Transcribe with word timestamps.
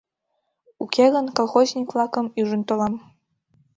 Уке 0.83 1.05
гын, 1.13 1.25
колхозник-влакым 1.37 2.25
ӱжын 2.41 2.61
толам. 2.69 2.93